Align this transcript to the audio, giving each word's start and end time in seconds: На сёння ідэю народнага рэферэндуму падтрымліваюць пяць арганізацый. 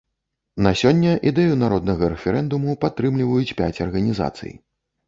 На 0.67 0.71
сёння 0.81 1.11
ідэю 1.31 1.59
народнага 1.65 2.11
рэферэндуму 2.15 2.77
падтрымліваюць 2.87 3.57
пяць 3.63 3.75
арганізацый. 3.89 4.53